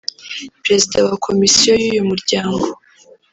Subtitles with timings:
[0.63, 2.67] Perezida wa Komisiyo y’uyu Muryango